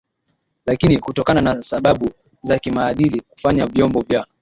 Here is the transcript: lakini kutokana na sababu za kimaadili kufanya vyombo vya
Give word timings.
lakini 0.65 0.97
kutokana 0.99 1.41
na 1.41 1.63
sababu 1.63 2.11
za 2.43 2.59
kimaadili 2.59 3.21
kufanya 3.21 3.65
vyombo 3.67 4.01
vya 4.01 4.27